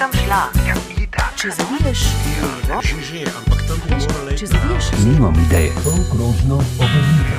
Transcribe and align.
kam 0.00 0.10
šla? 0.12 0.42
Ja, 0.68 0.74
itak. 0.96 1.32
Če 1.36 1.50
zaviješ 1.58 2.00
levo, 2.24 2.80
Že, 2.80 2.96
že, 3.04 3.20
ampak 3.36 3.60
tam 3.68 3.78
bi 3.84 3.90
morala 4.00 4.32
če 4.32 4.46
zaviješ 4.48 4.86
Nimam 5.04 5.36
ideje. 5.44 5.72
Polkrožno 5.84 6.56
obrnite. 6.80 7.34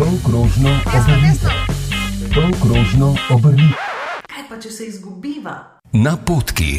Polkrožno 0.00 0.72
obrnite. 0.88 1.52
Polkrožno 2.32 3.08
obrnite. 3.28 3.90
Kaj 4.24 4.44
pa, 4.48 4.56
če 4.56 4.70
se 4.72 4.88
izgubiva? 4.88 5.56
Napotki. 5.92 6.72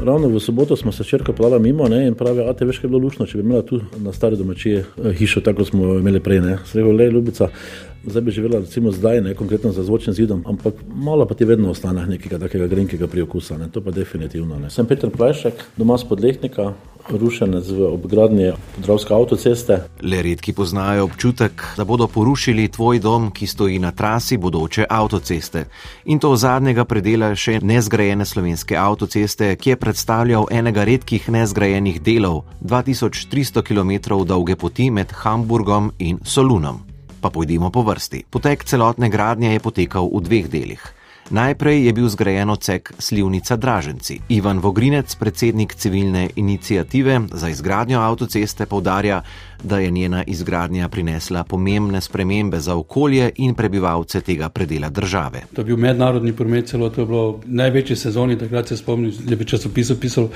Ravno 0.00 0.28
v 0.32 0.40
soboto 0.40 0.76
smo 0.76 0.92
se 0.92 1.04
črka 1.04 1.32
plala 1.36 1.58
mimo 1.58 1.88
ne, 1.88 2.06
in 2.08 2.14
pravi, 2.16 2.40
a 2.48 2.52
te 2.56 2.64
veš, 2.64 2.80
kaj 2.80 2.88
je 2.88 2.92
bilo 2.94 3.02
lušno, 3.04 3.26
če 3.28 3.36
bi 3.36 3.44
imela 3.44 3.60
tu 3.60 3.82
na 4.00 4.14
stari 4.16 4.40
domačiji 4.40 4.78
eh, 4.80 5.12
hišo, 5.12 5.44
tako 5.44 5.60
kot 5.60 5.74
smo 5.74 5.98
imeli 6.00 6.22
prej. 6.24 6.40
Ne. 6.40 6.56
Srego, 6.64 6.96
le, 6.96 7.10
ljubica, 7.12 7.50
zdaj 8.06 8.22
bi 8.22 8.30
živela 8.30 8.58
recimo 8.58 8.92
zdaj, 8.92 9.20
ne 9.20 9.34
konkretno 9.34 9.72
za 9.72 9.82
zvočnim 9.82 10.14
zidom, 10.14 10.44
ampak 10.46 10.74
malo 10.94 11.26
pa 11.26 11.34
ti 11.34 11.44
vedno 11.44 11.70
ostane 11.70 12.06
nekega 12.06 12.38
takega 12.38 12.66
grenkega 12.66 13.06
priokusa, 13.06 13.58
ne. 13.58 13.70
to 13.70 13.80
pa 13.80 13.90
definitivno. 13.90 14.58
Ne. 14.58 14.70
Sem 14.70 14.86
Peter 14.86 15.10
Plešek, 15.10 15.54
doma 15.76 15.98
spod 15.98 16.20
Lehnika, 16.20 16.72
rušenec 17.08 17.68
v 17.68 17.86
obgradnji 17.92 18.52
podravske 18.76 19.14
avtoceste. 19.14 19.78
Le 20.02 20.22
redki 20.22 20.52
poznajo 20.52 21.04
občutek, 21.04 21.64
da 21.76 21.84
bodo 21.84 22.06
porušili 22.06 22.68
tvoj 22.68 22.98
dom, 22.98 23.30
ki 23.30 23.46
stoji 23.46 23.78
na 23.78 23.92
trasi 23.92 24.36
bodoče 24.36 24.84
avtoceste. 24.90 25.64
In 26.04 26.18
to 26.18 26.36
zadnjega 26.36 26.84
predela 26.84 27.34
še 27.34 27.60
nezgrajene 27.62 28.24
slovenske 28.24 28.76
avtoceste, 28.76 29.56
ki 29.56 29.70
je 29.70 29.76
predstavljal 29.76 30.46
enega 30.50 30.84
redkih 30.84 31.30
nezgrajenih 31.30 32.02
delov 32.02 32.44
2300 32.60 33.62
km 33.62 34.22
dolge 34.24 34.56
poti 34.56 34.90
med 34.90 35.12
Hamburgom 35.12 35.92
in 35.98 36.18
Solunom. 36.24 36.89
Pa 37.20 37.30
pojdimo 37.30 37.70
po 37.70 37.82
vrsti. 37.82 38.24
Potek 38.30 38.64
celotne 38.64 39.10
gradnje 39.10 39.52
je 39.52 39.60
potekal 39.60 40.08
v 40.08 40.20
dveh 40.24 40.48
delih. 40.48 40.82
Najprej 41.30 41.86
je 41.86 41.92
bil 41.92 42.08
zgrajen 42.08 42.50
odsek 42.50 42.92
Slivnica 42.98 43.56
Draženci. 43.56 44.18
Ivan 44.28 44.58
Vogrinec, 44.58 45.14
predsednik 45.14 45.74
civilne 45.74 46.28
inicijative 46.36 47.20
za 47.32 47.48
izgradnjo 47.48 48.00
avtoceste, 48.00 48.66
povdarja, 48.66 49.22
da 49.62 49.78
je 49.78 49.90
njena 49.90 50.24
izgradnja 50.26 50.88
prinesla 50.88 51.44
pomembne 51.44 52.00
spremembe 52.00 52.60
za 52.60 52.74
okolje 52.74 53.30
in 53.36 53.54
prebivalce 53.54 54.20
tega 54.20 54.48
predela 54.48 54.88
države. 54.88 55.42
To 55.54 55.60
je 55.60 55.64
bil 55.64 55.76
mednarodni 55.76 56.32
promet, 56.32 56.66
celo 56.66 56.90
to 56.90 57.00
je 57.00 57.06
bilo 57.06 57.30
v 57.32 57.42
največji 57.46 57.96
sezoni, 57.96 58.38
takrat 58.38 58.68
se 58.68 58.76
spomnim, 58.76 59.12
da 59.24 59.30
je 59.30 59.36
v 59.36 59.44
časopisu 59.44 60.00
pisal 60.00 60.28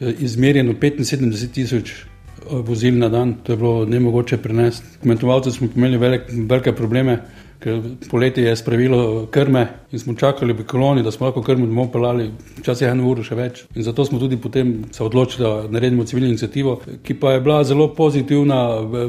eh, 0.00 0.12
izmerjeno 0.18 0.72
75 0.72 1.52
tisoč 1.52 2.11
vozil 2.50 2.98
na 2.98 3.08
dan, 3.08 3.34
to 3.42 3.52
je 3.52 3.56
bilo 3.56 3.84
nemogoče 3.84 4.36
prenesti. 4.36 4.98
Kmetovalci 5.02 5.50
smo 5.50 5.68
imeli 5.76 5.96
velik, 5.96 6.22
velike 6.48 6.72
probleme, 6.72 7.18
ker 7.62 7.80
poletje 8.10 8.44
je 8.44 8.56
spravilo 8.56 9.26
krme 9.30 9.66
in 9.92 9.98
smo 9.98 10.14
čakali 10.14 10.52
v 10.52 10.64
koloni, 10.66 11.02
da 11.02 11.10
smo 11.10 11.26
lahko 11.26 11.42
krmo 11.42 11.66
domov 11.66 11.90
pelali, 11.92 12.30
včasih 12.58 12.88
eno 12.88 13.06
uro 13.10 13.22
še 13.22 13.36
več. 13.38 13.62
In 13.76 13.86
zato 13.86 14.04
smo 14.04 14.18
tudi 14.18 14.36
potem 14.40 14.72
se 14.92 15.04
odločili, 15.04 15.44
da 15.44 15.68
naredimo 15.76 16.04
civilno 16.08 16.30
inicijativo, 16.32 16.78
ki 17.02 17.14
pa 17.20 17.34
je 17.36 17.42
bila 17.44 17.60
zelo 17.64 17.88
pozitivna, 17.94 18.58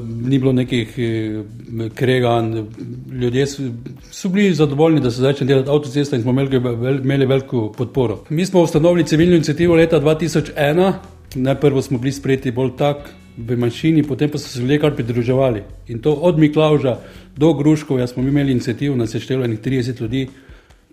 ni 0.04 0.40
bilo 0.40 0.54
nekih 0.54 0.94
eh, 0.98 1.90
kreganj, 1.96 2.54
ljudje 3.24 3.48
so, 3.48 4.30
bili 4.30 4.54
zadovoljni, 4.54 5.02
da 5.02 5.12
se 5.12 5.26
začne 5.26 5.48
delati 5.50 5.74
avtocesta 5.74 6.20
in 6.20 6.22
smo 6.22 6.36
imeli, 6.36 6.62
imeli 7.02 7.26
veliko 7.26 7.72
podporo. 7.78 8.24
Mi 8.30 8.46
smo 8.46 8.62
ustanovili 8.62 9.08
civilno 9.08 9.36
inicijativo 9.36 9.76
leta 9.76 10.02
2001, 10.02 10.94
najprvo 11.36 11.82
smo 11.82 11.98
bili 11.98 12.12
sprejeti 12.12 12.52
bolj 12.52 12.76
tak, 12.78 13.10
v 13.38 13.58
manjšini, 13.58 14.04
potem 14.04 14.30
pa 14.30 14.38
so 14.38 14.50
se 14.50 14.62
ljudje 14.62 14.80
kar 14.80 14.96
pridruževali. 14.96 15.64
In 15.88 16.00
to 16.00 16.14
od 16.14 16.40
Miklauža 16.40 17.00
do 17.38 17.54
Gruškovja 17.54 18.08
smo 18.08 18.24
mi 18.24 18.30
imeli 18.30 18.52
inicijativo, 18.52 18.96
nas 18.96 19.16
je 19.16 19.22
enih 19.30 19.60
30 19.60 20.02
ljudi, 20.02 20.28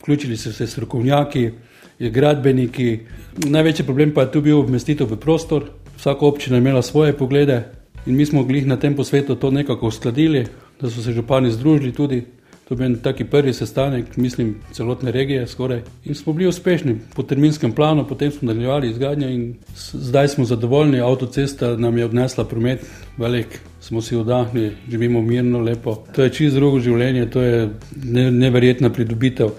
vključili 0.00 0.36
so 0.36 0.52
se 0.52 0.66
strokovnjaki, 0.66 1.50
gradbeniki. 1.98 2.98
Največji 3.46 3.84
problem 3.84 4.14
pa 4.14 4.22
je 4.22 4.33
tu 4.33 4.41
bil 4.41 4.61
umestitev 4.61 5.11
v 5.11 5.20
prostor, 5.20 5.68
vsaka 5.96 6.27
občina 6.27 6.56
je 6.56 6.61
imela 6.61 6.83
svoje 6.83 7.12
poglede 7.12 7.62
in 8.06 8.17
mi 8.17 8.27
smo 8.27 8.45
glih 8.45 8.67
na 8.67 8.77
tem 8.77 8.96
posvetu 8.96 9.34
to 9.34 9.51
nekako 9.51 9.86
uskladili, 9.86 10.46
da 10.80 10.90
so 10.90 11.02
se 11.02 11.12
župani 11.12 11.51
združili 11.51 11.92
tudi. 11.92 12.24
To 12.70 12.75
je 12.75 12.89
bil 12.89 13.01
taki 13.03 13.25
prvi 13.25 13.51
sestanek, 13.53 14.17
mislim, 14.17 14.55
celotne 14.73 15.11
regije 15.11 15.47
skoraj. 15.47 15.81
In 16.05 16.14
smo 16.14 16.33
bili 16.33 16.48
uspešni 16.48 16.95
po 17.14 17.23
terminskem 17.23 17.73
planu, 17.73 18.05
potem 18.08 18.31
smo 18.31 18.47
nadaljevali 18.47 18.91
izgradnjo 18.91 19.29
in 19.29 19.55
zdaj 19.92 20.29
smo 20.29 20.45
zadovoljni. 20.45 21.01
Avtocesta 21.01 21.77
nam 21.77 21.98
je 21.98 22.05
odnesla 22.05 22.45
promet 22.45 22.86
velik, 23.17 23.58
smo 23.81 24.03
si 24.03 24.17
vdahnili, 24.17 24.77
živimo 24.91 25.23
mirno, 25.23 25.61
lepo. 25.61 25.97
To 26.14 26.23
je 26.23 26.31
čisto 26.31 26.61
drugo 26.61 26.79
življenje, 26.81 27.27
to 27.31 27.42
je 27.42 27.69
ne, 28.05 28.31
neverjetna 28.31 28.91
pridobitev. 28.91 29.51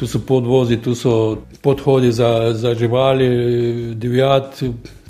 Tu 0.00 0.06
so 0.06 0.18
podvozi, 0.26 0.82
tu 0.82 0.94
so 0.94 1.42
podhodi 1.62 2.12
za, 2.12 2.52
za 2.52 2.74
živali, 2.74 3.28
divjad. 3.94 4.58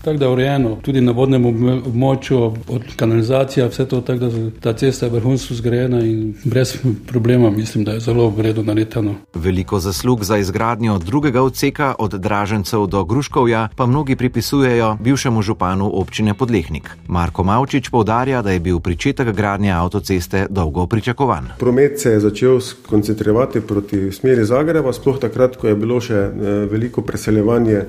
Tako 0.06 0.19
da 0.19 0.25
je 0.25 0.31
urejeno, 0.31 0.77
tudi 0.83 1.00
na 1.00 1.12
vodnem 1.12 1.44
obmo- 1.44 1.81
območju, 1.87 2.37
od 2.69 2.83
kanalizacije, 2.97 3.67
vse 3.69 3.87
to, 3.89 4.00
tako 4.00 4.19
da 4.19 4.50
ta 4.61 4.72
cesta 4.72 5.06
je 5.06 5.12
vrhunsko 5.12 5.55
zgrajena 5.55 6.00
in 6.00 6.34
brez 6.44 6.77
problema, 7.06 7.50
mislim, 7.50 7.84
da 7.84 7.93
je 7.93 8.00
zelo 8.00 8.28
v 8.31 8.41
redu 8.41 8.62
narejeno. 8.62 9.15
Veliko 9.34 9.81
zaslug 9.81 10.25
za 10.25 10.39
izgradnjo 10.39 10.99
drugega 10.99 11.43
odseka 11.43 11.94
od 11.99 12.15
Dražencev 12.15 12.87
do 12.87 13.05
Gruškovja 13.05 13.69
pa 13.77 13.87
mnogi 13.87 14.17
pripisujejo 14.17 14.97
bivšemu 15.00 15.43
županu 15.43 15.91
občine 15.94 16.34
Podlehnik. 16.34 16.91
Marko 17.09 17.43
Mavčič 17.44 17.88
povdarja, 17.88 18.43
da 18.43 18.50
je 18.50 18.61
bil 18.61 18.81
pričetek 18.81 19.34
gradnje 19.34 19.73
avtoceste 19.73 20.47
dolgo 20.50 20.87
pričakovan. 20.87 21.49
Promet 21.59 22.00
se 22.00 22.11
je 22.11 22.21
začel 22.21 22.61
skoncentrirati 22.61 23.61
proti 23.61 24.12
smeri 24.12 24.44
Zagreba, 24.44 24.93
sploh 24.93 25.19
takrat, 25.19 25.56
ko 25.56 25.67
je 25.67 25.75
bilo 25.75 26.00
še 26.00 26.15
eh, 26.15 26.31
veliko 26.71 27.03
preseljevanje 27.03 27.83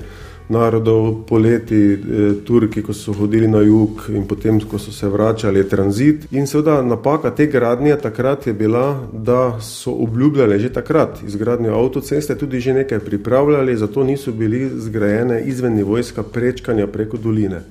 narodov, 0.48 1.26
poleti, 1.26 1.92
eh, 1.92 1.98
Turki, 2.44 2.82
ko 2.82 2.92
so 2.92 3.12
hodili 3.12 3.48
na 3.48 3.60
jug 3.60 4.08
in 4.08 4.26
potem, 4.26 4.60
ko 4.60 4.78
so 4.78 4.92
se 4.92 5.08
vračali, 5.08 5.58
je 5.58 5.68
tranzit. 5.68 6.26
In 6.32 6.46
seveda 6.46 6.82
napaka 6.82 7.30
te 7.30 7.46
gradnje 7.46 7.96
takrat 7.96 8.46
je 8.46 8.52
bila, 8.52 9.08
da 9.12 9.60
so 9.60 9.92
obljubljali 9.92 10.58
že 10.58 10.72
takrat 10.72 11.22
izgradnjo 11.26 11.74
avtoceste, 11.74 12.38
tudi 12.38 12.60
že 12.60 12.72
nekaj 12.72 12.98
pripravljali, 12.98 13.76
zato 13.76 14.04
niso 14.04 14.32
bili 14.32 14.70
zgrajene 14.76 15.42
izvennivojska 15.42 16.22
prečkanja 16.22 16.86
preko 16.86 17.16
doline 17.16 17.62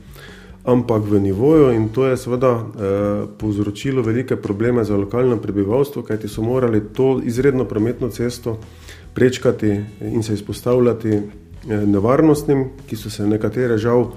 ampak 0.68 1.08
v 1.08 1.20
nivoju 1.20 1.72
in 1.72 1.90
to 1.90 2.06
je 2.06 2.18
seveda 2.18 2.52
eh, 2.52 2.64
povzročilo 3.40 4.02
velike 4.02 4.36
probleme 4.36 4.84
za 4.84 4.98
lokalno 4.98 5.38
prebivalstvo, 5.38 6.04
kajti 6.04 6.28
so 6.28 6.42
morali 6.42 6.82
to 6.94 7.22
izredno 7.24 7.66
prometno 7.66 8.10
cesto 8.10 8.60
prečkati 9.14 9.80
in 10.02 10.24
se 10.24 10.34
izpostavljati 10.34 11.22
nevarnostim, 11.66 12.66
ki 12.88 12.96
so 12.96 13.10
se 13.10 13.28
nekatere 13.28 13.78
žal 13.78 14.12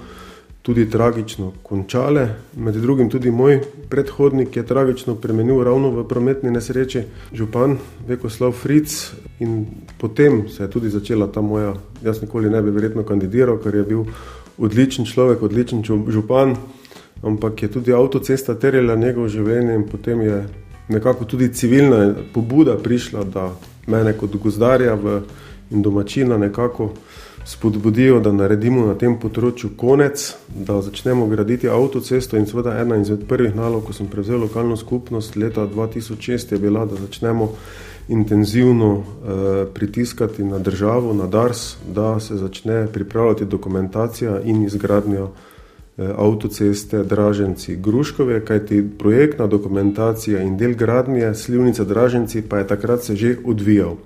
tudi 0.61 0.89
tragično 0.89 1.51
končale. 1.63 2.27
Med 2.57 2.75
drugim 2.75 3.09
tudi 3.09 3.31
moj 3.31 3.61
predhodnik 3.89 4.55
je 4.55 4.65
tragično 4.65 5.15
premenil 5.15 5.63
ravno 5.63 5.89
v 5.89 6.07
prometni 6.07 6.51
nesreči, 6.51 7.03
župan 7.33 7.77
Vekoslav 8.07 8.51
Fric 8.51 9.11
in 9.39 9.65
potem 9.97 10.49
se 10.49 10.63
je 10.63 10.69
tudi 10.69 10.89
začela 10.89 11.27
ta 11.27 11.41
moja, 11.41 11.73
jaz 12.03 12.21
nikoli 12.21 12.49
ne 12.49 12.61
bi 12.61 12.71
verjetno 12.71 13.03
kandidiral, 13.03 13.57
ker 13.57 13.75
je 13.75 13.83
bil 13.83 14.03
odličen 14.57 15.05
človek, 15.05 15.41
odličen 15.41 15.83
župan, 16.07 16.55
ampak 17.23 17.63
je 17.63 17.71
tudi 17.71 17.93
avtocesta 17.93 18.55
terjala 18.55 18.95
njegov 18.95 19.29
življenje 19.29 19.75
in 19.75 19.87
potem 19.89 20.21
je 20.21 20.43
nekako 20.89 21.25
tudi 21.25 21.53
civilna 21.53 22.13
pobuda 22.33 22.77
prišla, 22.77 23.23
da 23.23 23.49
mene 23.87 24.13
kot 24.13 24.35
gozdarja 24.37 24.93
v, 24.95 25.21
in 25.71 25.81
domačina 25.81 26.37
nekako 26.37 26.91
spodbudijo, 27.45 28.19
da 28.19 28.31
naredimo 28.31 28.85
na 28.85 28.95
tem 28.95 29.17
področju 29.19 29.71
konec, 29.77 30.23
da 30.47 30.79
začnemo 30.81 31.27
graditi 31.31 31.69
avtocesto 31.69 32.37
in 32.37 32.45
seveda 32.49 32.77
ena 32.81 32.99
izmed 33.01 33.25
prvih 33.29 33.55
nalog, 33.57 33.85
ko 33.87 33.93
sem 33.93 34.09
prevzel 34.11 34.43
lokalno 34.45 34.77
skupnost 34.77 35.35
leta 35.35 35.65
2006, 35.67 36.53
je 36.53 36.59
bila, 36.61 36.85
da 36.85 36.99
začnemo 37.01 37.51
intenzivno 38.11 38.91
eh, 38.97 39.65
pritiskati 39.73 40.43
na 40.43 40.59
državo, 40.59 41.13
na 41.13 41.27
DARS, 41.27 41.77
da 41.87 42.19
se 42.19 42.37
začne 42.37 42.87
pripravljati 42.93 43.45
dokumentacija 43.45 44.41
in 44.41 44.63
izgradnja 44.65 45.25
eh, 45.25 46.09
avtoceste 46.17 47.03
Draženci 47.03 47.75
Gruškove, 47.75 48.45
kajti 48.45 48.83
projektna 48.99 49.47
dokumentacija 49.47 50.41
in 50.41 50.57
del 50.57 50.75
gradnje 50.75 51.33
Slivnica 51.35 51.83
Draženci 51.83 52.41
pa 52.41 52.57
je 52.57 52.67
takrat 52.67 53.03
se 53.03 53.15
že 53.15 53.35
odvijal 53.45 53.97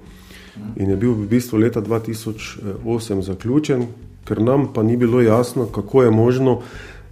in 0.75 0.89
je 0.89 0.95
bil 0.95 1.13
v 1.13 1.27
bistvu 1.27 1.59
leta 1.59 1.81
2008 1.81 3.21
zaključen, 3.21 3.87
ker 4.25 4.41
nam 4.41 4.73
pa 4.73 4.83
ni 4.83 4.97
bilo 4.97 5.21
jasno, 5.21 5.65
kako 5.65 6.03
je 6.03 6.11
možno 6.11 6.61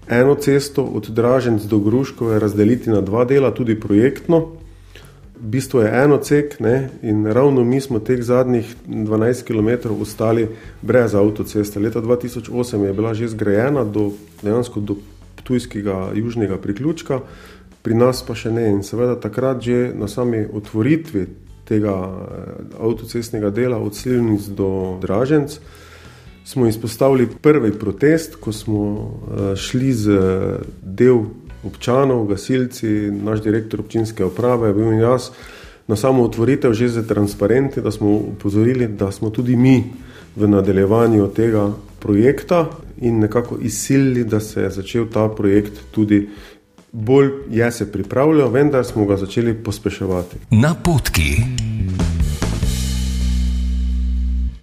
eno 0.10 0.36
cesto 0.36 0.84
od 0.84 1.10
Draženc 1.10 1.64
do 1.64 1.80
Gruškove 1.80 2.40
razdeliti 2.40 2.90
na 2.90 3.02
dva 3.02 3.26
dela, 3.26 3.54
tudi 3.54 3.80
projektno. 3.80 4.40
V 5.40 5.50
bistvu 5.52 5.80
je 5.80 6.04
eno 6.04 6.18
cek 6.18 6.60
ne, 6.60 6.90
in 7.02 7.26
ravno 7.26 7.64
mi 7.64 7.82
smo 7.82 8.00
teh 8.00 8.24
zadnjih 8.24 8.76
12 8.88 9.44
km 9.44 10.02
ostali 10.02 10.48
brez 10.82 11.16
avtoceste. 11.16 11.80
Leta 11.80 12.02
2008 12.02 12.84
je 12.84 12.94
bila 12.94 13.14
že 13.14 13.28
zgrajena 13.28 13.84
do, 13.84 14.12
dejansko 14.42 14.80
do 14.80 14.96
Ptujskega 15.36 16.12
južnega 16.16 16.58
priključka, 16.58 17.20
pri 17.82 17.96
nas 17.96 18.24
pa 18.24 18.36
še 18.36 18.52
ne. 18.52 18.70
In 18.72 18.84
seveda 18.84 19.20
takrat 19.20 19.60
že 19.62 19.92
na 19.96 20.08
sami 20.08 20.46
otvoritvi 20.54 21.28
tega 21.66 21.94
eh, 21.94 22.84
avtocestnega 22.84 23.50
dela 23.50 23.78
od 23.78 23.96
Silnic 23.96 24.42
do 24.42 24.98
Draženc, 25.02 25.60
smo 26.46 26.68
izpostavili 26.68 27.28
prvi 27.42 27.72
protest, 27.72 28.36
ko 28.36 28.52
smo 28.52 28.84
eh, 28.92 29.56
šli 29.56 29.94
z 29.94 30.20
del 30.82 31.24
občanov, 31.64 32.26
gasilci, 32.28 32.88
naš 33.12 33.42
direktor 33.42 33.80
občinske 33.80 34.26
uprave, 34.26 34.74
bil 34.74 34.94
in 34.94 35.00
jaz, 35.00 35.30
na 35.88 35.96
samo 35.96 36.24
otvoritev 36.24 36.74
že 36.74 36.88
za 36.88 37.04
transparenti, 37.04 37.82
da 37.82 37.92
smo 37.92 38.12
upozorili, 38.12 38.88
da 38.88 39.12
smo 39.12 39.30
tudi 39.30 39.56
mi 39.56 39.84
v 40.36 40.48
nadaljevanju 40.48 41.28
tega 41.36 41.72
projekta 42.00 42.70
in 42.98 43.20
nekako 43.20 43.58
izsilili, 43.62 44.24
da 44.24 44.40
se 44.40 44.62
je 44.62 44.70
začel 44.70 45.06
ta 45.14 45.28
projekt 45.30 45.74
tudi 45.92 46.30
bolj 46.94 47.32
je 47.50 47.72
se 47.72 47.92
pripravljal, 47.92 48.50
vendar 48.50 48.86
smo 48.86 49.06
ga 49.06 49.18
začeli 49.18 49.54
pospeševati. 49.64 50.38
Napotki. 50.50 51.36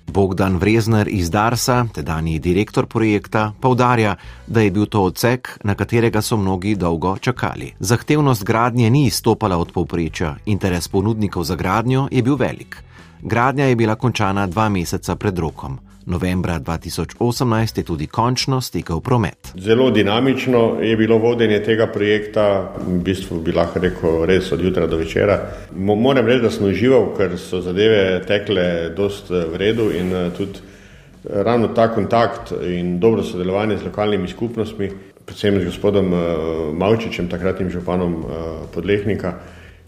Bogdan 0.07 0.57
Vrezner 0.57 1.09
iz 1.09 1.31
Darsa, 1.31 1.87
tedajni 1.95 2.39
direktor 2.39 2.87
projekta, 2.87 3.53
povdarja, 3.61 4.17
da 4.47 4.61
je 4.61 4.71
bil 4.71 4.87
to 4.87 5.03
odsek, 5.03 5.59
na 5.65 5.75
katerega 5.75 6.23
so 6.23 6.37
mnogi 6.37 6.75
dolgo 6.75 7.17
čakali. 7.19 7.73
Zahtevnost 7.79 8.45
gradnje 8.45 8.91
ni 8.91 9.07
izstopala 9.07 9.57
od 9.57 9.73
povprečja, 9.73 10.37
interes 10.47 10.89
ponudnikov 10.89 11.45
za 11.45 11.57
gradnjo 11.57 12.09
je 12.11 12.23
bil 12.23 12.37
velik. 12.37 12.83
Gradnja 13.23 13.65
je 13.65 13.77
bila 13.77 13.95
končana 13.95 14.47
dva 14.47 14.69
meseca 14.69 15.17
pred 15.17 15.39
rokom. 15.39 15.79
Novembra 16.07 16.59
2018 16.59 17.79
je 17.79 17.85
tudi 17.85 18.07
končno 18.07 18.61
stekel 18.61 19.01
promet. 19.01 19.53
Zelo 19.55 19.91
dinamično 19.91 20.81
je 20.81 20.97
bilo 20.97 21.19
vodenje 21.19 21.63
tega 21.63 21.87
projekta, 21.87 22.73
v 22.87 22.99
bistvu 23.05 23.41
bi 23.45 23.53
lahko 23.53 23.79
rekel 23.79 24.25
res 24.25 24.53
od 24.53 24.65
jutra 24.65 24.87
do 24.87 24.97
večera. 24.97 25.39
Moram 25.77 26.27
reči, 26.27 26.43
da 26.43 26.51
sem 26.51 26.67
užival, 26.67 27.13
ker 27.17 27.37
so 27.39 27.61
zadeve 27.61 28.23
tekle 28.27 28.91
dost 28.97 29.31
v 29.31 29.61
redu 29.61 29.91
in 29.93 30.13
eh, 30.13 30.31
tudi 30.37 30.59
eh, 30.59 31.43
ravno 31.45 31.69
ta 31.69 31.91
kontakt 31.95 32.53
in 32.65 32.99
dobro 33.01 33.23
sodelovanje 33.23 33.79
z 33.79 33.91
lokalnimi 33.93 34.29
skupnostmi, 34.29 34.91
predvsem 35.25 35.61
z 35.61 35.65
gospodom 35.69 36.13
eh, 36.15 36.27
Mavčičem, 36.73 37.29
takratnim 37.29 37.71
županom 37.71 38.25
Podlehnika, 38.73 39.35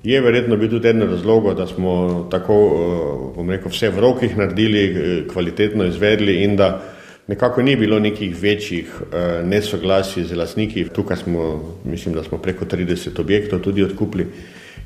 Je 0.04 0.20
verjetno 0.20 0.56
bil 0.56 0.70
tudi 0.70 0.88
eden 0.88 1.02
razlogov, 1.10 1.54
da 1.54 1.66
smo 1.66 2.26
tako, 2.30 2.54
eh, 2.54 3.36
bom 3.36 3.50
rekel, 3.50 3.70
vse 3.70 3.90
v 3.90 4.00
rokih 4.00 4.36
naredili, 4.36 4.82
eh, 4.84 5.28
kvalitetno 5.28 5.84
izvedli 5.84 6.42
in 6.42 6.56
da 6.56 6.80
nekako 7.28 7.62
ni 7.62 7.76
bilo 7.76 7.98
nekih 7.98 8.42
večjih 8.42 8.86
eh, 8.90 9.42
nesoglasij 9.44 10.24
z 10.24 10.36
lasniki. 10.36 10.88
Tukaj 10.88 11.16
smo, 11.16 11.62
mislim, 11.84 12.14
da 12.14 12.22
smo 12.22 12.38
preko 12.38 12.64
30 12.64 13.20
objektov 13.20 13.60
tudi 13.60 13.82
odkupili, 13.82 14.26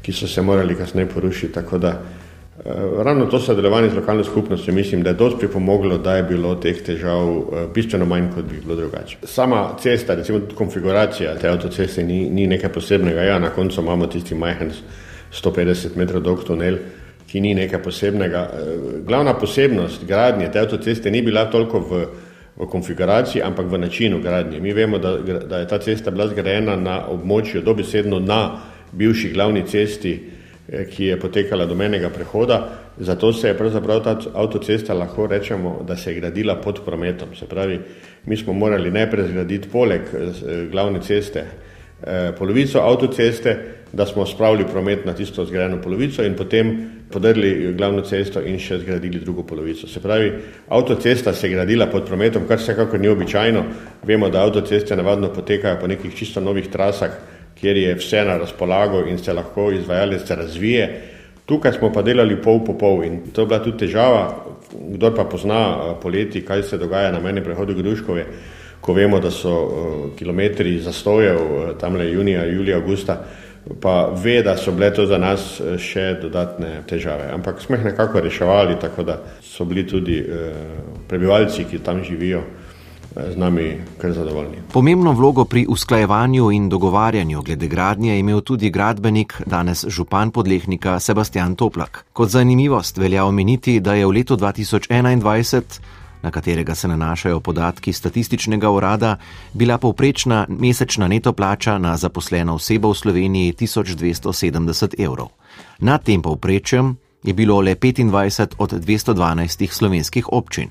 ki 0.02 0.12
so 0.12 0.26
se 0.26 0.42
morali 0.42 0.74
kasneje 0.74 1.08
porušiti. 1.08 1.52
Tako 1.52 1.78
da 1.78 2.02
ravno 3.04 3.26
to 3.26 3.38
sodelovanje 3.38 3.90
z 3.90 3.94
lokalno 3.94 4.24
skupnostjo 4.24 4.74
mislim, 4.74 5.02
da 5.02 5.10
je 5.10 5.14
dosti 5.14 5.38
pripomoglo, 5.38 5.98
da 5.98 6.16
je 6.16 6.22
bilo 6.22 6.54
teh 6.54 6.82
težav 6.82 7.42
bistveno 7.74 8.06
manj, 8.06 8.30
kot 8.34 8.44
bi 8.44 8.60
bilo 8.64 8.76
drugače. 8.76 9.16
Sama 9.22 9.76
cesta, 9.80 10.14
recimo 10.14 10.40
konfiguracija 10.54 11.34
te 11.34 11.48
avtoceste 11.48 12.02
ni, 12.02 12.30
ni 12.30 12.46
nekaj 12.46 12.72
posebnega. 12.72 13.22
Ja, 13.22 13.38
na 13.38 13.50
koncu 13.50 13.80
imamo 13.80 14.06
tisti 14.06 14.34
majhen 14.34 14.72
150 15.42 15.96
metrov 15.96 16.22
dolg 16.22 16.44
tunel, 16.46 16.78
ki 17.26 17.40
ni 17.42 17.54
nekaj 17.54 17.82
posebnega. 17.82 18.42
Eh, 18.52 18.86
glavna 19.06 19.34
posebnost 19.34 20.06
gradnje 20.06 20.50
te 20.52 20.62
avtoceste 20.62 21.10
ni 21.10 21.22
bila 21.22 21.46
toliko 21.50 21.80
v, 21.80 22.06
v 22.56 22.68
konfiguraciji, 22.70 23.42
ampak 23.42 23.66
v 23.70 23.78
načinu 23.78 24.20
gradnje. 24.22 24.60
Mi 24.60 24.72
vemo, 24.72 24.98
da, 24.98 25.16
da 25.18 25.58
je 25.58 25.68
ta 25.68 25.78
cesta 25.78 26.10
bila 26.10 26.28
zgrajena 26.28 26.76
na 26.76 27.00
območju, 27.10 27.62
dobesedno 27.62 28.20
na 28.20 28.40
bivši 28.92 29.32
glavni 29.34 29.66
cesti, 29.66 30.14
eh, 30.68 30.86
ki 30.90 31.12
je 31.12 31.20
potekala 31.20 31.66
do 31.66 31.74
menega 31.74 32.10
prehoda. 32.10 32.60
Zato 32.98 33.32
se 33.32 33.48
je 33.48 33.58
pravzaprav 33.58 34.02
ta 34.04 34.16
avtocesta 34.34 34.94
lahko 34.94 35.26
rečemo, 35.26 35.82
da 35.86 35.96
se 35.96 36.10
je 36.10 36.20
gradila 36.20 36.56
pod 36.56 36.80
prometom. 36.84 37.34
Se 37.36 37.46
pravi, 37.46 37.80
mi 38.26 38.36
smo 38.36 38.52
morali 38.52 38.90
najprej 38.90 39.28
zgraditi 39.28 39.68
poleg 39.68 40.00
eh, 40.00 40.66
glavne 40.70 41.02
ceste 41.02 41.44
polovico 42.38 42.78
avtoceste, 42.78 43.56
da 43.92 44.06
smo 44.06 44.26
spravili 44.26 44.64
promet 44.72 45.04
na 45.04 45.12
tisto 45.14 45.44
zgrajeno 45.44 45.80
polovico 45.82 46.22
in 46.22 46.34
potem 46.34 46.90
podrli 47.10 47.72
glavno 47.74 48.02
cesto 48.02 48.42
in 48.42 48.58
še 48.58 48.78
zgradili 48.78 49.20
drugo 49.22 49.42
polovico. 49.42 49.88
Se 49.88 50.00
pravi, 50.00 50.32
avtocesta 50.68 51.32
se 51.32 51.46
je 51.46 51.54
gradila 51.54 51.86
pod 51.86 52.04
prometom, 52.06 52.46
kar 52.48 52.58
vsekakor 52.58 53.00
ni 53.00 53.08
običajno. 53.08 53.64
Vemo, 54.06 54.28
da 54.30 54.42
avtoceste 54.44 54.96
navadno 54.96 55.30
potekajo 55.32 55.80
po 55.80 55.86
nekih 55.86 56.14
čisto 56.14 56.40
novih 56.40 56.68
trasah, 56.72 57.14
kjer 57.60 57.76
je 57.76 57.94
vse 57.94 58.24
na 58.24 58.36
razpolago 58.38 59.04
in 59.08 59.18
se 59.18 59.32
lahko 59.32 59.70
izvajalec 59.72 60.30
razvije. 60.30 60.88
Tukaj 61.46 61.78
smo 61.78 61.92
pa 61.92 62.02
delali 62.02 62.36
pol 62.42 62.64
po 62.64 62.74
pol 62.74 63.04
in 63.04 63.20
to 63.32 63.44
je 63.44 63.46
bila 63.46 63.62
tudi 63.62 63.86
težava. 63.86 64.24
Kdor 64.96 65.14
pa 65.14 65.24
pozna 65.24 65.62
eh, 65.70 65.94
poleti, 66.02 66.42
kaj 66.44 66.62
se 66.62 66.78
dogaja 66.78 67.12
na 67.12 67.20
meni 67.20 67.44
prehodu 67.44 67.74
Gruškove, 67.74 68.26
ko 68.86 68.94
vemo, 68.94 69.20
da 69.20 69.30
so 69.30 69.50
uh, 69.50 69.96
kilometri 70.18 70.78
zastojev 70.80 71.36
uh, 71.36 71.74
tamle 71.80 72.06
junija, 72.12 72.44
julija, 72.46 72.76
augusta, 72.78 73.20
pa 73.80 74.10
ve, 74.14 74.42
da 74.42 74.56
so 74.56 74.72
bile 74.72 74.94
to 74.94 75.06
za 75.06 75.18
nas 75.18 75.60
eh, 75.60 75.78
še 75.78 76.14
dodatne 76.22 76.82
težave. 76.88 77.30
Ampak 77.34 77.60
smo 77.62 77.76
jih 77.76 77.84
nekako 77.90 78.20
reševali, 78.20 78.78
tako 78.80 79.02
da 79.02 79.18
so 79.42 79.64
bili 79.64 79.86
tudi 79.86 80.20
eh, 80.20 80.52
prebivalci, 81.08 81.66
ki 81.70 81.82
tam 81.82 82.02
živijo, 82.04 82.42
eh, 82.42 83.32
z 83.32 83.36
nami 83.36 83.66
kar 83.98 84.12
zadovoljni. 84.12 84.62
Pomembno 84.72 85.12
vlogo 85.12 85.44
pri 85.44 85.66
usklajevanju 85.68 86.50
in 86.52 86.68
dogovarjanju 86.68 87.42
glede 87.42 87.68
gradnje 87.68 88.12
je 88.12 88.20
imel 88.20 88.40
tudi 88.40 88.70
gradbenik, 88.70 89.40
danes 89.46 89.84
župan 89.88 90.30
podlehnika 90.30 91.00
Sebastian 91.00 91.56
Toplak. 91.56 92.04
Kot 92.12 92.30
zanimivost 92.30 92.98
velja 92.98 93.24
omeniti, 93.24 93.80
da 93.80 93.94
je 93.94 94.06
v 94.06 94.14
letu 94.20 94.36
2021 94.36 95.80
na 96.26 96.30
katerega 96.30 96.74
se 96.74 96.88
nanašajo 96.88 97.40
podatki 97.40 97.92
statističnega 97.92 98.70
urada, 98.70 99.16
bila 99.54 99.78
povprečna 99.78 100.46
mesečna 100.48 101.08
neto 101.08 101.32
plača 101.32 101.78
na 101.78 101.96
zaposleno 101.96 102.54
osebo 102.54 102.90
v 102.90 102.98
Sloveniji 102.98 103.52
1270 103.52 104.98
evrov. 104.98 105.28
Nad 105.78 106.02
tem 106.02 106.22
povprečjem 106.22 106.96
je 107.22 107.34
bilo 107.34 107.60
le 107.60 107.76
25 107.76 108.58
od 108.58 108.72
212 108.72 109.70
slovenskih 109.70 110.32
občin. 110.32 110.68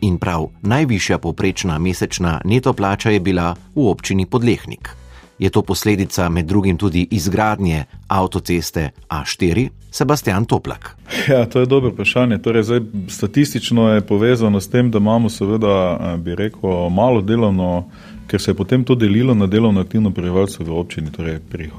In 0.00 0.18
prav 0.18 0.50
najvišja 0.62 1.18
povprečna 1.18 1.78
mesečna 1.78 2.40
neto 2.44 2.72
plača 2.72 3.10
je 3.10 3.20
bila 3.20 3.54
v 3.74 3.86
občini 3.86 4.26
Podlehnik. 4.26 5.05
Je 5.38 5.50
to 5.50 5.62
posledica 5.62 6.28
med 6.28 6.46
drugim 6.46 6.76
tudi 6.76 7.06
izgradnje 7.10 7.84
avtoceste 8.08 8.90
A4? 9.08 9.68
Sebastian 9.90 10.44
Toplak. 10.44 10.96
Ja, 11.28 11.46
to 11.46 11.60
je 11.60 11.66
dobro 11.66 11.90
vprašanje. 11.90 12.38
Torej, 12.38 12.62
zdaj, 12.62 12.80
statistično 13.08 13.88
je 13.88 14.00
povezano 14.00 14.60
s 14.60 14.70
tem, 14.70 14.90
da 14.90 14.98
imamo, 14.98 15.28
seveda, 15.28 15.98
eh, 16.00 16.16
bi 16.16 16.34
rekel, 16.34 16.88
malo 16.90 17.20
delovno, 17.22 17.88
ker 18.26 18.40
se 18.40 18.50
je 18.50 18.54
potem 18.54 18.84
to 18.84 18.94
delilo 18.94 19.34
na 19.34 19.46
delovno 19.46 19.80
aktivno 19.80 20.10
prebivalstvo 20.10 20.64
v 20.66 20.78
občini. 20.78 21.12
Torej, 21.12 21.38
pri 21.50 21.70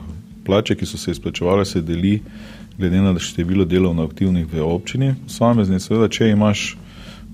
plače, 0.46 0.76
ki 0.76 0.86
so 0.86 0.98
se 0.98 1.12
izplačevale, 1.12 1.66
se 1.66 1.82
deli 1.82 2.22
glede 2.78 3.02
na 3.02 3.20
število 3.20 3.66
delovno 3.66 4.04
aktivnih 4.04 4.46
v 4.54 4.62
občini. 4.62 5.16
Samezni, 5.28 5.80
seveda, 5.80 6.08
če 6.08 6.30
imaš 6.30 6.78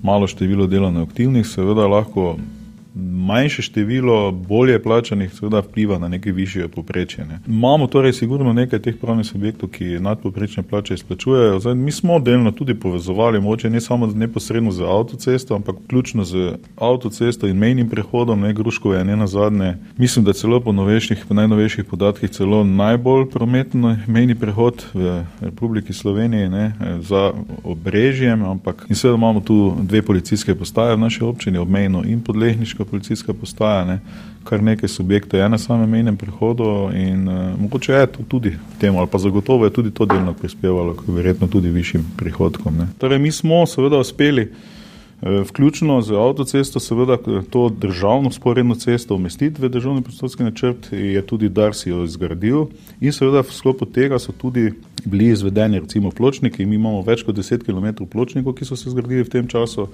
malo 0.02 0.26
število 0.26 0.66
delovno 0.66 1.02
aktivnih, 1.02 1.46
seveda 1.46 1.86
lahko 1.86 2.36
manjše 2.94 3.62
število 3.62 4.32
bolje 4.32 4.82
plačanih 4.82 5.34
seveda 5.34 5.58
vpliva 5.58 5.98
na 5.98 6.08
neke 6.08 6.32
višje 6.32 6.68
poprečje. 6.68 7.24
Ne. 7.24 7.38
Imamo 7.46 7.86
torej 7.86 8.12
sigurno 8.12 8.52
nekaj 8.52 8.78
teh 8.78 8.96
pravnih 9.00 9.26
subjektov, 9.26 9.68
ki 9.68 9.98
nadpoprečne 10.00 10.62
plače 10.62 10.94
izplačujejo. 10.94 11.60
Zdaj, 11.60 11.74
mi 11.74 11.92
smo 11.92 12.18
delno 12.18 12.52
tudi 12.52 12.74
povezovali, 12.74 13.40
moče 13.40 13.70
ne 13.70 13.80
samo 13.80 14.06
neposredno 14.06 14.70
z 14.72 14.82
avtocesto, 14.82 15.54
ampak 15.54 15.76
ključno 15.88 16.24
z 16.24 16.52
avtocesto 16.76 17.46
in 17.46 17.56
mejnim 17.56 17.88
prehodom, 17.88 18.40
ne 18.40 18.52
Gruško 18.52 18.94
je 18.94 19.04
ne 19.04 19.16
na 19.16 19.26
zadnje. 19.26 19.74
Mislim, 19.96 20.24
da 20.24 20.32
celo 20.32 20.60
po, 20.60 20.72
novejših, 20.72 21.24
po 21.28 21.34
najnovejših 21.34 21.84
podatkih 21.84 22.30
celo 22.30 22.64
najbolj 22.64 23.30
prometno 23.30 23.96
mejni 24.06 24.34
prehod 24.34 24.84
v 24.94 25.24
Republiki 25.40 25.92
Sloveniji 25.92 26.48
ne, 26.48 26.72
za 27.00 27.32
obrežjem, 27.64 28.44
ampak 28.44 28.86
in 28.88 28.96
seveda 28.96 29.16
imamo 29.16 29.40
tu 29.40 29.76
dve 29.82 30.02
policijske 30.02 30.54
postaje 30.54 30.96
v 30.96 31.00
naši 31.00 31.24
občini, 31.24 31.58
obmejno 31.58 32.02
in 32.06 32.20
podlehniško 32.20 32.83
Ljubljana 32.84 32.90
policijska 32.90 33.32
postaja, 33.34 33.84
ne, 33.84 34.00
kar 34.44 34.62
nekaj 34.62 34.88
subjektov 34.88 35.40
je 35.40 35.48
na 35.48 35.58
samem 35.58 35.90
menem 35.90 36.16
prehodu 36.16 36.90
in 36.94 37.28
uh, 37.28 37.60
mogoče 37.60 37.92
je 37.92 38.06
to 38.06 38.22
tudi 38.28 38.56
temu, 38.80 38.98
ali 38.98 39.08
pa 39.10 39.18
zagotovo 39.18 39.64
je 39.64 39.72
tudi 39.72 39.90
to 39.90 40.06
delno 40.06 40.32
prispevalo 40.32 40.94
k 40.94 41.08
verjetno 41.08 41.48
tudi 41.48 41.70
višjim 41.70 42.04
prihodkom. 42.16 42.76
Ne. 42.76 42.86
Torej, 42.98 43.18
mi 43.18 43.32
smo 43.32 43.66
seveda 43.66 43.98
uspeli 43.98 44.52
Vključno 45.24 46.02
z 46.02 46.12
avtocesto, 46.12 46.80
seveda 46.80 47.16
to 47.50 47.68
državno 47.68 48.30
sporedno 48.30 48.74
cesto 48.74 49.14
umestiti 49.14 49.62
v 49.62 49.68
državni 49.68 50.02
prostorski 50.02 50.42
načrt, 50.44 50.92
je 50.92 51.22
tudi 51.26 51.48
Darsi 51.48 51.90
jo 51.90 52.02
izgradil 52.04 52.66
in 53.00 53.12
seveda 53.12 53.40
v 53.40 53.52
sklopu 53.52 53.86
tega 53.86 54.18
so 54.18 54.32
tudi 54.32 54.72
bili 55.04 55.30
izvedeni 55.32 55.80
recimo 55.80 56.10
pločniki. 56.10 56.66
Mi 56.66 56.76
imamo 56.76 57.00
več 57.02 57.24
kot 57.24 57.36
10 57.36 57.64
km 57.64 58.04
pločnikov, 58.04 58.52
ki 58.52 58.68
so 58.68 58.76
se 58.76 58.92
zgradili 58.92 59.24
v 59.24 59.32
tem 59.32 59.48
času, 59.48 59.88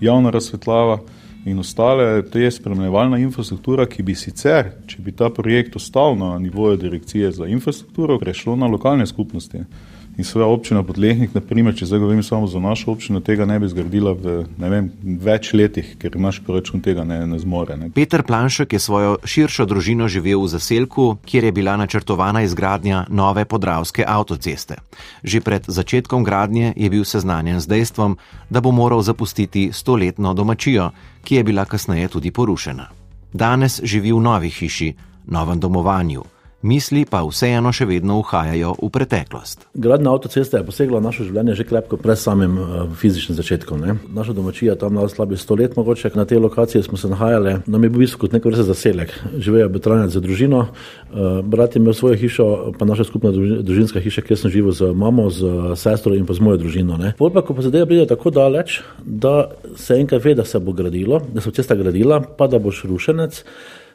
javna 0.00 0.30
razsvetljava 0.30 1.00
in 1.44 1.58
ostale, 1.58 2.22
to 2.22 2.38
je 2.38 2.50
spremljevalna 2.50 3.18
infrastruktura, 3.18 3.84
ki 3.86 4.02
bi 4.02 4.14
sicer, 4.14 4.72
če 4.86 5.02
bi 5.04 5.12
ta 5.12 5.28
projekt 5.28 5.76
ostal 5.76 6.16
na 6.16 6.38
nivoju 6.38 6.76
direkcije 6.76 7.32
za 7.32 7.46
infrastrukturo, 7.46 8.18
prešlo 8.18 8.56
na 8.56 8.66
lokalne 8.66 9.06
skupnosti. 9.06 9.60
In 10.18 10.24
svoja 10.24 10.46
občina 10.46 10.82
Podlehnik, 10.82 11.32
naprimer, 11.34 11.74
če 11.76 11.86
zdaj 11.86 12.00
govorim 12.02 12.22
samo 12.22 12.48
za 12.50 12.60
našo 12.60 12.90
občino, 12.92 13.22
tega 13.24 13.46
ne 13.48 13.56
bi 13.62 13.68
zgradila 13.70 14.12
v 14.12 14.34
ne 14.60 14.70
vem, 14.72 14.88
več 15.22 15.52
letih, 15.54 15.94
ker 16.00 16.18
naš 16.20 16.42
proračun 16.44 16.82
tega 16.84 17.06
ne, 17.08 17.22
ne 17.30 17.38
zmore. 17.40 17.76
Ne. 17.80 17.88
Peter 17.94 18.24
Planšek 18.26 18.74
je 18.76 18.80
svojo 18.82 19.14
širšo 19.24 19.64
družino 19.70 20.10
živel 20.12 20.42
v 20.44 20.50
zaselku, 20.52 21.06
kjer 21.24 21.48
je 21.48 21.52
bila 21.56 21.76
načrtovana 21.80 22.42
izgradnja 22.44 23.06
nove 23.08 23.46
podravske 23.48 24.04
avtoceste. 24.04 24.80
Že 25.24 25.40
pred 25.46 25.70
začetkom 25.70 26.26
gradnje 26.26 26.74
je 26.76 26.90
bil 26.90 27.06
seznanjen 27.06 27.62
z 27.62 27.70
dejstvom, 27.70 28.18
da 28.50 28.60
bo 28.60 28.74
moral 28.76 29.00
zapustiti 29.06 29.70
stoletno 29.72 30.34
domačijo, 30.34 30.90
ki 31.24 31.40
je 31.40 31.46
bila 31.46 31.64
kasneje 31.64 32.08
tudi 32.08 32.34
porušena. 32.34 32.90
Danes 33.32 33.80
živi 33.84 34.12
v 34.12 34.20
novi 34.20 34.50
hiši, 34.50 34.92
novem 35.30 35.60
domovanju. 35.60 36.39
Misli 36.60 37.06
pa 37.08 37.22
vseeno 37.24 37.70
še 37.72 37.86
vedno 37.88 38.18
uhajajo 38.20 38.74
v 38.76 38.88
preteklost. 38.92 39.62
Gradna 39.72 40.12
avtocesta 40.12 40.58
je 40.60 40.66
posegla 40.68 40.98
v 41.00 41.06
naše 41.06 41.24
življenje 41.24 41.54
že 41.56 41.64
krepko 41.64 41.96
pred 41.96 42.20
samim 42.20 42.58
uh, 42.60 42.82
fizičnim 43.00 43.32
začetkom. 43.38 43.80
Ne? 43.80 43.94
Naša 44.12 44.36
domačija 44.36 44.74
tam 44.76 44.92
na 44.98 45.06
slabih 45.08 45.40
sto 45.40 45.56
let, 45.56 45.72
mogoče 45.80 46.12
na 46.12 46.26
tej 46.28 46.42
lokaciji 46.44 46.84
smo 46.84 47.00
se 47.00 47.08
nahajali, 47.08 47.62
nam 47.64 47.80
je 47.80 47.88
bil 47.88 48.02
v 48.02 48.04
bistvu 48.04 48.20
kot 48.26 48.36
nek 48.36 48.44
vrste 48.44 48.68
zaselek. 48.68 49.16
Živel 49.40 49.64
je 49.64 49.70
betranec 49.72 50.12
za 50.12 50.20
družino, 50.20 50.66
uh, 50.68 51.40
brat 51.40 51.78
je 51.78 51.80
imel 51.80 51.96
svojo 51.96 52.20
hišo, 52.20 52.50
pa 52.76 52.84
naša 52.84 53.08
skupna 53.08 53.32
druži- 53.32 53.62
družinska 53.64 54.04
hiša, 54.04 54.26
kjer 54.28 54.44
sem 54.44 54.52
živel 54.52 54.76
z 54.76 54.92
mamo, 54.92 55.30
z 55.32 55.72
sestro 55.80 56.12
in 56.12 56.28
pa 56.28 56.36
z 56.36 56.44
mojo 56.44 56.60
družino. 56.60 57.00
Ne? 57.00 57.16
Pol 57.16 57.32
pa, 57.32 57.40
ko 57.40 57.56
pa 57.56 57.64
zadeva 57.64 57.88
pride 57.88 58.04
tako 58.12 58.36
daleč, 58.36 58.82
da 59.00 59.48
se 59.80 59.96
enkrat 59.96 60.28
ve, 60.28 60.36
da 60.36 60.44
se 60.44 60.60
bo 60.60 60.76
gradilo, 60.76 61.24
da 61.24 61.40
se 61.40 61.48
bo 61.48 61.56
cesta 61.56 61.72
gradila, 61.72 62.20
pa 62.20 62.52
da 62.52 62.60
boš 62.60 62.84
rušenec, 62.84 63.44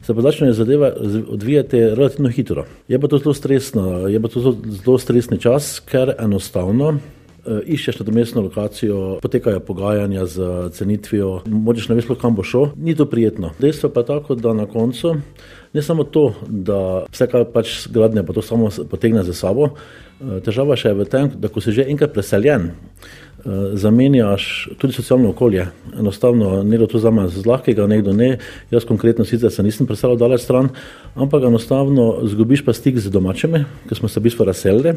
se 0.02 0.14
pa 0.14 0.22
začne 0.22 0.54
zadeva 0.54 0.92
odvijati 1.28 1.80
relativno 1.80 2.30
hitro. 2.30 2.66
Je 2.88 3.00
pa 3.00 3.08
to 3.08 3.18
zelo 3.18 3.34
stresno, 3.34 4.08
je 4.08 4.22
pa 4.22 4.28
to 4.28 4.56
zelo, 4.66 4.98
stresni 4.98 5.40
čas, 5.40 5.80
ker 5.80 6.14
enostavno 6.20 6.98
iščeš 7.46 8.00
nadomestno 8.00 8.42
lokacijo, 8.42 9.20
potekajo 9.22 9.60
pogajanja 9.60 10.26
z 10.26 10.70
cenitvijo, 10.74 11.42
moraš 11.46 11.90
ne 11.90 12.00
veš, 12.00 12.10
kam 12.22 12.36
bo 12.36 12.44
šel, 12.44 12.72
ni 12.78 12.96
to 12.96 13.06
prijetno. 13.06 13.52
Dejstvo 13.60 13.90
pa 13.90 14.02
je 14.02 14.12
tako, 14.14 14.36
da 14.36 14.54
na 14.54 14.66
koncu 14.66 15.16
ne 15.76 15.82
samo 15.82 16.04
to, 16.04 16.34
da 16.48 17.04
vse, 17.12 17.28
kar 17.28 17.44
pač 17.52 17.74
gradnja 17.92 18.24
pa 18.24 18.34
to 18.34 18.42
samo 18.42 18.70
potegne 18.90 19.24
za 19.28 19.34
sabo, 19.36 19.70
eh, 19.70 20.40
težava 20.46 20.78
še 20.80 20.94
je 20.94 21.00
v 21.02 21.06
tem, 21.12 21.32
da 21.36 21.52
ko 21.52 21.62
si 21.62 21.76
že 21.76 21.84
enkrat 21.92 22.14
preseljen, 22.16 22.70
eh, 22.72 23.76
zamenjaš 23.76 24.70
tudi 24.80 24.94
socialno 24.96 25.30
okolje. 25.36 25.68
Enostavno, 26.00 26.64
nekdo 26.64 26.88
to 26.88 27.00
zame 27.00 27.28
z 27.28 27.44
lahkega, 27.46 27.88
nekdo 27.88 28.14
ne. 28.14 28.38
Jaz 28.72 28.86
konkretno 28.86 29.26
sicer 29.26 29.52
se 29.52 29.64
nisem 29.64 29.88
preselil 29.88 30.16
daleč 30.18 30.42
stran, 30.48 30.70
ampak 31.16 31.44
enostavno 31.44 32.24
zgubiš 32.24 32.66
pa 32.66 32.74
stik 32.74 32.96
z 32.98 33.12
domačimi, 33.12 33.66
ker 33.90 33.98
smo 33.98 34.08
se 34.08 34.20
v 34.20 34.24
bistvu 34.24 34.46
razselili. 34.46 34.96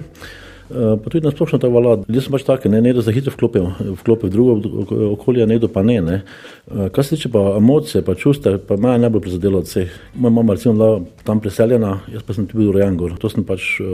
Eh, 0.70 0.96
Pa 0.98 1.10
tudi 1.10 1.24
na 1.24 1.30
splošno 1.30 1.58
to 1.58 1.70
velja. 1.70 1.96
Ljudje 2.08 2.20
so 2.20 2.30
pač 2.30 2.42
taki, 2.42 2.68
ne, 2.68 2.80
nekdo 2.80 3.02
se 3.02 3.12
hitro 3.12 3.32
vklopi, 3.32 3.58
vklopi 3.96 4.26
v 4.26 4.30
drugo 4.30 4.52
ok- 4.82 5.12
okolje, 5.12 5.46
nekdo 5.46 5.68
pa 5.68 5.82
ne. 5.82 6.00
ne. 6.00 6.22
Eh, 6.70 6.88
Kar 6.88 7.04
se 7.04 7.16
tiče 7.16 7.28
pa 7.28 7.54
emocije, 7.56 8.02
pa 8.04 8.14
čustev, 8.14 8.58
pa 8.58 8.76
me 8.76 8.88
je 8.90 8.98
najbolj 8.98 9.20
prizadelo 9.20 9.58
od 9.58 9.64
vseh. 9.64 9.88
Moja 10.14 10.30
mama 10.30 10.52
recimo 10.52 10.74
bila 10.74 11.00
tam 11.24 11.40
preseljena, 11.40 12.00
jaz 12.12 12.22
pa 12.22 12.34
sem 12.34 12.46
tudi 12.46 12.64
bil 12.64 12.72
rojen 12.72 12.96
gor. 12.96 13.16
To 13.18 13.28
sem 13.28 13.44
pač 13.44 13.80
uh, 13.80 13.86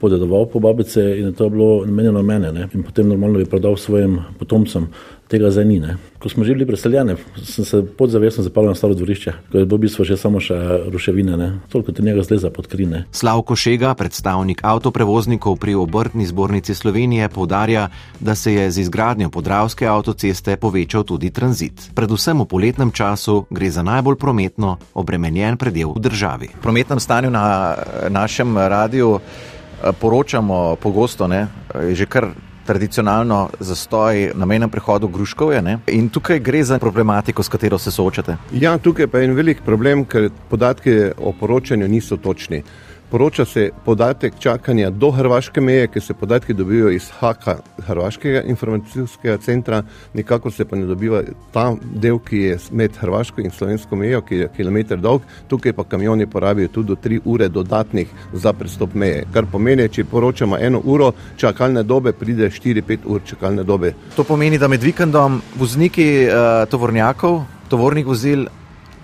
podedoval 0.00 0.46
po 0.46 0.60
babice 0.60 1.00
in 1.18 1.32
to 1.32 1.44
je 1.44 1.50
bilo 1.50 1.86
namenjeno 1.86 2.22
mene. 2.22 2.52
Ne. 2.52 2.68
In 2.74 2.82
potem 2.82 3.08
normalno 3.08 3.38
bi 3.38 3.44
prodal 3.44 3.76
svojim 3.76 4.18
potomcem. 4.38 4.88
Tega 5.28 5.50
zdaj 5.50 5.64
ni. 5.64 5.80
Ne. 5.80 5.96
Ko 6.18 6.28
smo 6.28 6.44
že 6.44 6.52
bili 6.52 6.66
preseljeni, 6.66 7.14
sem 7.44 7.64
se 7.64 7.82
podzavestno 7.86 8.42
zapalil 8.42 8.68
na 8.68 8.74
staro 8.74 8.94
dvorišče, 8.94 9.32
ko 9.52 9.58
je 9.58 9.66
bilo 9.66 9.78
v 9.78 9.86
bistvu 9.86 10.04
že 10.04 10.16
samo 10.18 10.40
še 10.42 10.56
ruševine, 10.90 11.36
ne. 11.38 11.48
toliko 11.70 11.92
ti 11.92 12.02
njega 12.02 12.22
zleza 12.26 12.50
pod 12.50 12.66
krine. 12.66 13.04
Slavko 13.14 13.54
Šega, 13.56 13.94
predstavnik 13.94 14.64
avtoprevoznikov 14.66 15.56
pri 15.62 15.74
obrtni 15.78 16.26
zbornici 16.26 16.74
Slovenije, 16.74 17.28
povdarja, 17.28 17.88
da 18.20 18.34
se 18.34 18.54
je 18.54 18.70
z 18.70 18.78
izgradnjo 18.78 19.30
podravske 19.30 19.86
avtoceste 19.86 20.56
povečal 20.56 21.06
tudi 21.06 21.30
tranzit. 21.30 21.94
Predvsem 21.94 22.42
v 22.42 22.50
poletnem 22.50 22.90
času 22.90 23.46
gre 23.50 23.70
za 23.70 23.86
najbolj 23.86 24.18
prometno 24.18 24.78
obremenjen 24.98 25.54
predel 25.56 25.94
v 25.94 26.02
državi. 26.02 26.50
O 26.58 26.62
prometnem 26.62 26.98
stanju 27.00 27.30
na 27.30 27.76
našem 28.10 28.58
radiju 28.58 29.20
eh, 29.22 29.92
poročamo 29.94 30.76
pogosto, 30.82 31.30
ne, 31.30 31.46
že 31.94 32.10
kar 32.10 32.34
tradicionalno 32.68 33.48
zastoj 33.60 34.32
na 34.36 34.46
mejnem 34.46 34.70
prehodu 34.70 35.08
Gruškovje. 35.08 35.62
Ne? 35.62 35.78
In 35.86 36.10
tukaj 36.12 36.42
gre 36.44 36.60
za 36.64 36.78
problematiko, 36.78 37.42
s 37.42 37.48
katero 37.48 37.78
se 37.78 37.90
soočate. 37.90 38.36
Ja, 38.52 38.76
tukaj 38.78 39.08
pa 39.08 39.22
je 39.22 39.30
en 39.30 39.36
velik 39.38 39.64
problem, 39.64 40.04
ker 40.04 40.28
podatki 40.50 40.98
o 41.16 41.32
poročanju 41.32 41.88
niso 41.88 42.20
točni. 42.20 42.62
Poroča 43.10 43.44
se 43.44 43.70
podatek 43.84 44.34
čakanja 44.38 44.90
do 44.90 45.08
hrvaške 45.10 45.60
meje, 45.60 45.86
ker 45.88 46.02
se 46.02 46.14
podatki 46.14 46.52
dobijo 46.54 46.90
iz 46.90 47.06
HAKA, 47.20 47.54
Hrvaškega 47.86 48.42
informacijskega 48.42 49.38
centra, 49.38 49.82
nikako 50.14 50.50
se 50.50 50.64
pa 50.64 50.76
ne 50.76 50.84
dobiva 50.86 51.22
ta 51.52 51.72
del, 51.80 52.18
ki 52.18 52.38
je 52.38 52.58
med 52.70 52.96
Hrvaško 53.00 53.40
in 53.40 53.50
Slovensko 53.50 53.96
mejo, 53.96 54.20
ki 54.20 54.42
je 54.42 54.48
kilometr 54.56 55.00
dolg, 55.00 55.22
tukaj 55.48 55.72
pa 55.72 55.84
kamioni 55.84 56.26
porabijo 56.26 56.68
tudi 56.68 56.88
do 56.88 56.96
3 57.04 57.20
ure 57.24 57.48
dodatnih 57.48 58.08
za 58.32 58.52
prestop 58.52 58.94
meje. 58.94 59.24
Kar 59.32 59.48
pomeni, 59.52 59.88
če 59.88 60.04
poročamo 60.04 60.58
eno 60.60 60.82
uro, 60.84 61.12
čakalne 61.36 61.82
dobe 61.82 62.12
pride 62.12 62.50
4-5 62.50 62.98
ur 63.06 63.24
čakalne 63.24 63.64
dobe. 63.64 63.94
To 64.16 64.24
pomeni, 64.24 64.58
da 64.58 64.68
med 64.68 64.84
vikendom 64.84 65.40
vozniki 65.56 66.26
uh, 66.26 66.68
tovornjakov, 66.68 67.40
tovornih 67.72 68.06
vozil 68.06 68.44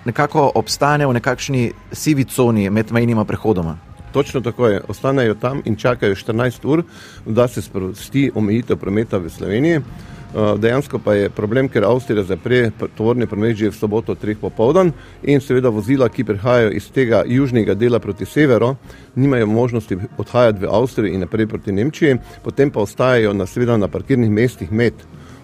nekako 0.05 0.51
obstanejo 0.55 1.09
v 1.09 1.17
nekakšni 1.17 1.65
sivi 1.91 2.29
coni 2.29 2.69
med 2.69 2.93
mejnima 2.93 3.25
prehodoma. 3.25 3.77
Točno 4.15 4.41
tako 4.41 4.67
je, 4.67 4.81
ostanejo 4.87 5.33
tam 5.35 5.61
in 5.65 5.75
čakajo 5.75 6.15
14 6.15 6.59
ur, 6.63 6.83
da 7.25 7.47
se 7.47 7.61
sprosti 7.61 8.31
omejitev 8.35 8.77
prometa 8.77 9.17
v 9.17 9.29
Sloveniji. 9.29 9.77
Uh, 9.77 10.59
Dejansko 10.59 10.99
pa 11.03 11.13
je 11.13 11.29
problem, 11.29 11.67
ker 11.69 11.83
Avstrija 11.83 12.23
zapre 12.23 12.71
pr- 12.79 12.87
tovorni 12.95 13.27
promet 13.27 13.57
že 13.57 13.69
v 13.69 13.75
soboto, 13.75 14.15
treh 14.15 14.37
popoldan 14.39 14.93
in 15.23 15.41
seveda 15.41 15.69
vozila, 15.69 16.07
ki 16.09 16.23
prihajajo 16.23 16.71
iz 16.71 16.87
tega 16.95 17.25
južnega 17.27 17.75
dela 17.75 17.99
proti 17.99 18.25
severu, 18.25 18.75
nimajo 19.15 19.47
možnosti 19.47 19.97
odhajati 20.17 20.63
v 20.63 20.71
Avstrijo 20.71 21.13
in 21.13 21.19
naprej 21.19 21.47
proti 21.47 21.71
Nemčiji, 21.71 22.15
potem 22.43 22.71
pa 22.71 22.87
ostajajo 22.87 23.33
na, 23.33 23.45
seveda 23.45 23.77
na 23.77 23.87
parkirnih 23.87 24.31
mestih 24.31 24.71
med 24.71 24.93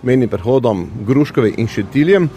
mejnim 0.03 0.29
prehodom 0.29 0.87
Gruškove 1.07 1.51
in 1.57 1.67
Šetiljem. 1.67 2.29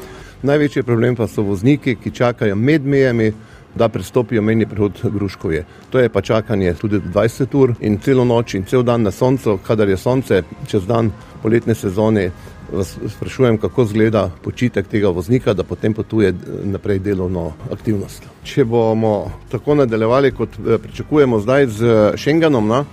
Največji 0.43 0.83
problem 0.83 1.15
pa 1.17 1.29
so 1.31 1.43
vozniki, 1.43 1.95
ki 1.95 2.11
čakajo 2.11 2.57
med 2.57 2.83
mejami, 2.83 3.33
da 3.75 3.89
prestopijo 3.89 4.43
mejni 4.43 4.67
prehod 4.67 5.01
Gruškovje. 5.03 5.65
To 5.91 5.99
je 5.99 6.09
pa 6.09 6.21
čakanje 6.21 6.75
tudi 6.75 7.01
20 7.15 7.57
ur 7.57 7.75
in 7.81 7.99
celo 7.99 8.25
noč 8.25 8.55
in 8.55 8.65
cel 8.65 8.83
dan 8.83 9.03
na 9.03 9.11
soncu, 9.11 9.59
kadar 9.67 9.89
je 9.89 9.97
sonce 9.97 10.43
čez 10.67 10.87
dan 10.87 11.11
poletne 11.43 11.75
sezone. 11.75 12.31
Vas 12.73 12.97
sprašujem, 13.17 13.59
kako 13.59 13.83
izgleda 13.83 14.31
počitek 14.43 14.87
tega 14.89 15.09
voznika, 15.09 15.53
da 15.55 15.63
potem 15.63 15.95
potuje 15.95 16.33
naprej 16.65 16.99
delovno 16.99 17.53
aktivnost. 17.73 18.23
Če 18.45 18.65
bomo 18.65 19.31
tako 19.53 19.75
nadaljevali, 19.75 20.33
kot 20.33 20.57
eh, 20.59 20.79
pričakujemo 20.79 21.41
zdaj 21.41 21.67
z 21.67 21.97
Schengenom, 22.17 22.69
no, 22.69 22.85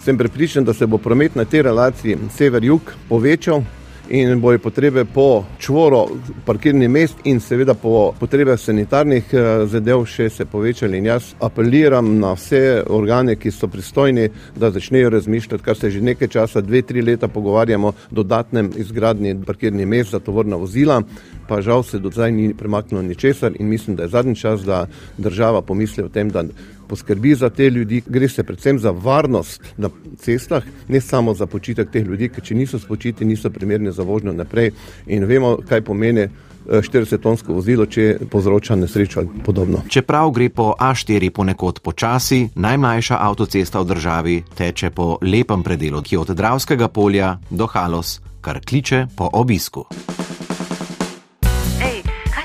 sem 0.00 0.18
prepričan, 0.18 0.64
da 0.64 0.72
se 0.72 0.86
bo 0.86 0.98
promet 0.98 1.34
na 1.34 1.44
tej 1.44 1.62
relaciji 1.62 2.18
sever-jug 2.38 2.94
povečal 3.08 3.62
in 4.08 4.40
bojo 4.40 4.58
potrebe 4.58 5.04
po 5.04 5.44
čvoru 5.58 6.06
parkirnih 6.44 6.90
mest 6.90 7.14
in 7.24 7.40
seveda 7.40 7.74
po 7.74 8.12
potrebah 8.20 8.58
sanitarnih 8.60 9.34
eh, 9.34 9.66
zadev 9.66 10.04
še 10.06 10.28
se 10.30 10.44
povečali. 10.44 10.98
In 10.98 11.06
jaz 11.06 11.32
apeliram 11.40 12.18
na 12.18 12.32
vse 12.36 12.82
organe, 12.88 13.36
ki 13.36 13.50
so 13.50 13.68
pristojni, 13.68 14.28
da 14.56 14.70
začnejo 14.70 15.10
razmišljati, 15.10 15.64
kar 15.64 15.76
se 15.76 15.90
že 15.90 16.00
nekaj 16.00 16.28
časa, 16.28 16.60
dve, 16.60 16.82
tri 16.82 17.02
leta 17.02 17.28
pogovarjamo, 17.28 17.92
dodatnem 18.10 18.70
izgradnji 18.76 19.36
parkirnih 19.46 19.86
mest 19.86 20.10
za 20.10 20.20
tovorna 20.20 20.56
vozila, 20.56 21.02
pa 21.48 21.60
žal 21.62 21.82
se 21.82 21.98
do 21.98 22.10
zdaj 22.10 22.32
ni 22.32 22.54
premaknilo 22.54 23.02
ničesar 23.02 23.52
in 23.58 23.68
mislim, 23.68 23.96
da 23.96 24.02
je 24.02 24.08
zadnji 24.08 24.36
čas, 24.36 24.64
da 24.64 24.86
država 25.18 25.62
pomisli 25.62 26.02
o 26.02 26.08
tem, 26.08 26.30
da 26.30 26.44
poskrbi 26.88 27.34
za 27.34 27.50
te 27.50 27.70
ljudi, 27.70 28.02
gre 28.06 28.28
se 28.28 28.42
predvsem 28.42 28.78
za 28.78 28.90
varnost 28.90 29.62
na 29.76 29.90
cestah, 30.18 30.62
ne 30.88 31.00
samo 31.00 31.34
za 31.34 31.46
počitek 31.46 31.90
teh 31.90 32.06
ljudi, 32.06 32.28
ker 32.28 32.44
če 32.44 32.54
niso 32.54 32.78
spočiti, 32.78 33.24
niso 33.24 33.50
primerni 33.50 33.92
za 33.92 34.02
vožnjo 34.02 34.32
naprej 34.32 34.70
in 35.06 35.24
vemo, 35.24 35.56
kaj 35.68 35.80
pomeni 35.80 36.28
40-tonsko 36.66 37.54
vozilo, 37.54 37.86
če 37.86 38.26
povzroča 38.30 38.74
nesrečo 38.76 39.20
ali 39.20 39.42
podobno. 39.44 39.84
Čeprav 39.88 40.30
gre 40.34 40.48
po 40.50 40.72
A4 40.74 41.30
ponekod 41.30 41.80
počasi, 41.80 42.48
najmlajša 42.54 43.20
avtocesta 43.20 43.80
v 43.80 43.90
državi 43.94 44.36
teče 44.58 44.90
po 44.90 45.18
lepem 45.22 45.62
predelu, 45.62 46.02
ki 46.02 46.18
od 46.18 46.34
Dravskega 46.34 46.88
polja 46.88 47.36
do 47.50 47.70
Halos 47.70 48.20
kar 48.40 48.60
kliče 48.62 49.06
po 49.16 49.30
obisku. 49.32 49.86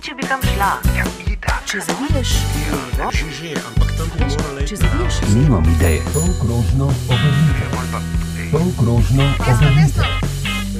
Če 0.01 0.15
bi 0.17 0.23
kam 0.25 0.41
šla? 0.41 0.69
Ja, 0.97 1.05
itak. 1.29 1.61
Če 1.69 1.79
zaviješ 1.85 2.31
levo, 2.57 3.09
Že, 3.13 3.27
že, 3.37 3.49
ampak 3.61 3.89
tam 3.97 4.07
bi 4.15 4.25
morala 4.25 4.61
če 4.65 4.73
iti. 4.73 4.79
zaviješ 4.81 5.15
Nimam 5.35 5.65
ideje. 5.75 6.01
Polkrožno 6.13 6.87
obrnite. 7.05 7.65
Polkrožno 8.51 9.25
obrnite. 9.45 10.05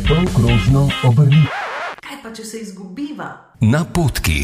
Polkrožno 0.10 0.82
obrnite. 1.06 1.60
Kaj 2.02 2.18
pa 2.24 2.34
če 2.34 2.44
se 2.46 2.58
izgubiva? 2.66 3.30
Na 3.62 3.84
potki. 3.86 4.40